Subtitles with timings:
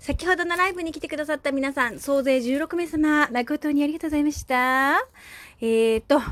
[0.00, 5.06] 先ほどのライブに来てくださった皆さん、総勢16名様、誠にありがとうございました。
[5.60, 6.22] えーと、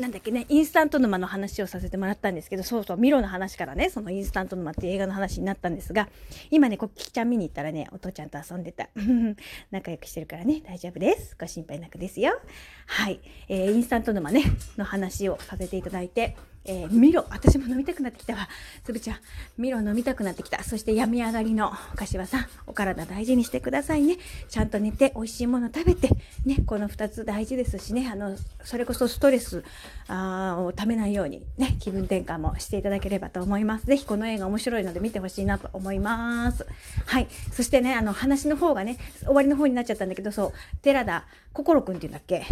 [0.00, 6.08] なんだっけね、インスタント沼の話をさせてもらったんですけど、そうそう、ミロの話からね、そのインスタント沼っていう映画の話になったんですが、
[6.50, 8.88] 今ね、こっきちゃん見に行ったらね、お父ちゃんと遊んでた。
[9.70, 11.36] 仲良くしてるからね、大丈夫です。
[11.40, 12.40] ご心配なくですよ。
[12.86, 13.20] はい。
[13.48, 14.42] えー、インスタント沼ね、
[14.76, 16.36] の話をさせていただいて、
[16.70, 18.46] えー、ミロ、私も飲みたくなってきたわ。
[18.84, 19.16] つぶちゃん、
[19.56, 20.62] ミロ飲みたくなってきた。
[20.62, 24.18] そして病み上がりの柏さん、お体大事にしてくださいね。
[24.50, 26.10] ちゃんと寝て、美味しいもの食べて、
[26.44, 29.64] ね、この2つ大事ですしね、あの、それこそストレス
[30.08, 33.86] あをためないように、ね、気分転換もしていただければと思います。
[33.86, 36.66] ぜひこの映画面白いので見てほしいなと思います。
[37.06, 37.28] はい。
[37.50, 42.44] そしてね、あの、話の方がね、終わりの方になっちゃったんだけど、そう、寺田心くんっていうんだっけ？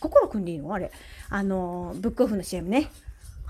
[0.00, 0.72] 心くんでいいの？
[0.72, 0.92] あれ。
[1.30, 2.90] あの、ブックオフの CM ね。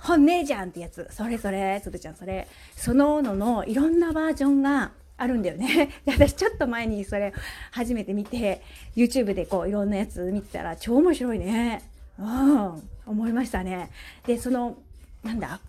[0.02, 1.06] 本ねじゃんってやつ。
[1.10, 2.46] それそれ、つぶちゃんそれ。
[2.76, 5.90] そのののいろんなバージョンがあるんだよね。
[6.06, 7.32] で私ちょっと前にそれ
[7.72, 8.62] 初めて見て、
[8.96, 11.82] YouTube でこういろんなやつ見てたら超面白いね。
[12.18, 13.90] うん、思いましたね。
[14.26, 14.76] で、その、
[15.22, 15.60] なんだ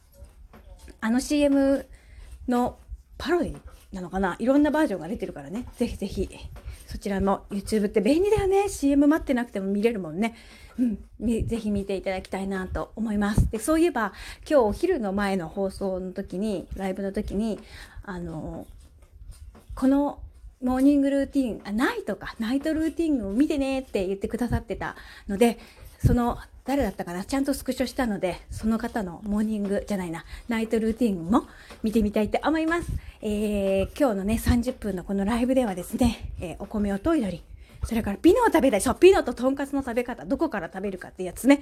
[1.02, 1.86] あの CM
[2.48, 2.78] の
[3.18, 3.58] パロディ？
[3.92, 4.36] なのかな？
[4.40, 5.66] いろんなバージョンが出てるからね。
[5.78, 6.30] ぜひぜひ、
[6.86, 8.70] そちらも YouTube って便利だよね。
[8.70, 10.36] CM 待ってなくても見れるもんね。
[10.78, 13.50] うん、ぜひ見ていただきたいなと思います。
[13.52, 14.14] で、そういえば、
[14.50, 17.60] 今日お昼の前の放送の時に、ライブの時に、
[18.04, 18.66] あの、
[19.76, 20.20] この
[20.62, 24.96] モーニングルーティン、あ、ナイトか、ナイトルーティンを見てねって言ってくださってた
[25.28, 25.58] ので、
[26.06, 27.26] その、誰だったかな？
[27.26, 31.48] ちゃんとスクショしたので、その方のモーニングじゃないな、ナイトルーティンも
[31.82, 32.92] 見てみたいと思います。
[33.22, 37.44] えー、今日のね、30分のこのライブではですね、えー、お米をといどり、
[37.84, 38.82] それからピノを食べたい。
[38.82, 41.62] そう、ピノととんかつの食べ方、どこから食べるかってやつね。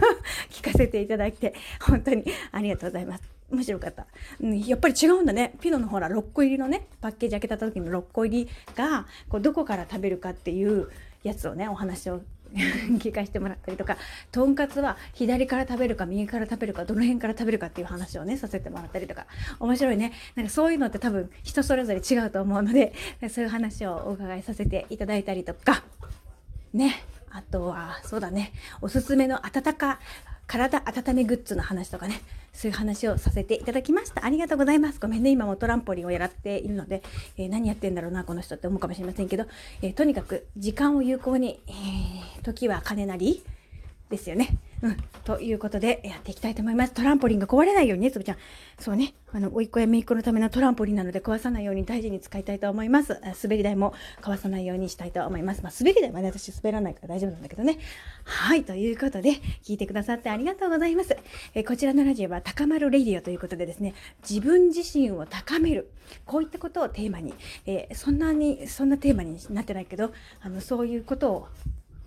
[0.50, 3.24] 聞かせていただいて、本当にありがとうございます。
[3.50, 4.06] 面白かった。
[4.40, 5.54] うん、やっぱり違うんだね。
[5.60, 10.90] ピノのほら、6個入りのね、パッケージ開けた時の6個入りが、こうどこから食べるかっていう
[11.22, 12.20] やつをね、お話を
[12.98, 13.96] 聞かせてもらったりとか
[14.30, 19.26] とんかつは左から食べるか右から食べるかどの辺から食べるかっていう話をねさせてもらったりとか。
[19.58, 20.12] 面白いね。
[20.36, 22.92] なんかそういうのって多分人それぞれ違うと思うので
[23.28, 25.84] そういう話をお伺いさせていただいたりとか。
[26.72, 27.02] ね。
[27.30, 28.52] あとはそうだね。
[28.80, 29.98] おすすめの温か
[30.46, 32.20] 体温めグッズの話とかね
[32.52, 34.24] そういう話をさせていただきました。
[34.24, 35.00] ありがとうございます。
[35.00, 37.02] ごめんね、今もトランポリンをやっているので、
[37.36, 39.46] えー、何やってんだろうな、この人って思うかもしれませんけど、
[39.82, 43.42] えー、とにかく時間を有効に、えー、時は金なり
[44.08, 44.56] ですよね。
[44.84, 44.96] うん。
[45.24, 46.92] ということで、やっていきたいと思います。
[46.92, 48.36] トランポリンが壊れないようにね、つぶちゃん。
[48.78, 49.14] そうね。
[49.32, 53.18] あの、おいっ子やめいっ子のためのトランポリンなので壊さないように大事に使いたいと思います。
[53.42, 55.62] 滑り台も壊さないようにしたいと思います。
[55.62, 57.78] まあ、滑り台はね、私滑らないから大丈夫なんだけどね。
[58.24, 58.64] はい。
[58.64, 59.30] ということで、
[59.62, 61.16] 聞いてくださってありがとうございます。
[61.54, 63.94] え、こちらのラジオは高まるレディオということでですね、
[64.28, 65.90] 自分自身を高める。
[66.26, 67.32] こういったことをテーマに、
[67.64, 70.12] え、そんなに、そんなテーマになってないけど、
[70.42, 71.48] あの、そういうことを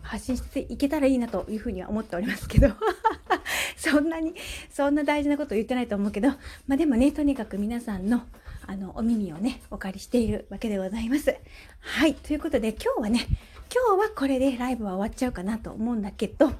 [0.07, 2.69] 発信していけたらいいなというふうには思っておりますけど。
[3.77, 4.33] そんなに
[4.71, 6.29] そんな大事なこと言ってないと思うけど。
[6.67, 8.23] まあでもねとにかく皆さんの
[8.65, 11.35] あのお耳をねお借りしているわけでございます。
[11.79, 12.15] はい。
[12.15, 13.27] ということで今日はね
[13.73, 16.51] 今日はこれでライブは終わっちゃうかなと思うんだけど。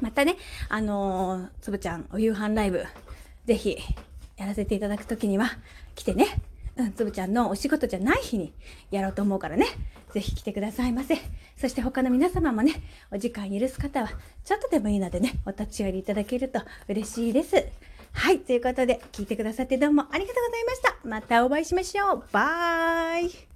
[0.00, 0.36] またね
[0.68, 2.84] あの、つぶちゃんお夕飯ライブ
[3.46, 3.78] ぜひ
[4.36, 5.50] やらせていただく時には
[5.94, 6.26] 来てね、
[6.96, 8.52] つぶちゃんのお仕事じゃない日に
[8.90, 9.66] やろうと思うからね、
[10.12, 11.18] ぜひ来てくださいませ。
[11.56, 14.08] そして他の皆様もね、お時間許す方は、
[14.44, 17.66] ちょっとでもいいのでね、お立ち寄りいただけると嬉しいです。
[18.12, 20.96] はい、ということで、聞いてくださってどうもありがとうございました。
[21.04, 22.24] またお会いしましょう。
[22.32, 23.53] バイ